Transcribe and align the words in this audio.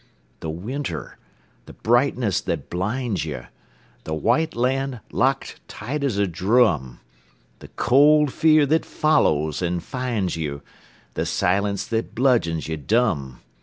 The 0.39 0.49
winter! 0.49 1.19
the 1.67 1.73
brightness 1.73 2.41
that 2.41 2.71
blinds 2.71 3.23
you, 3.23 3.43
The 4.03 4.15
white 4.15 4.55
land 4.55 4.99
locked 5.11 5.59
tight 5.67 6.03
as 6.03 6.17
a 6.17 6.25
drum, 6.25 6.99
The 7.59 7.67
cold 7.67 8.33
fear 8.33 8.65
that 8.65 8.83
follows 8.83 9.61
and 9.61 9.83
finds 9.83 10.35
you, 10.35 10.63
The 11.13 11.27
silence 11.27 11.85
that 11.85 12.15
bludgeons 12.15 12.67
you 12.67 12.77
dumb. 12.77 13.41